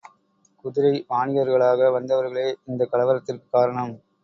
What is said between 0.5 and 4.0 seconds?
குதிரை வாணிகர்களாக வந்தவர்களே இந்தக் கலவரத்திற்குக் காரணம்.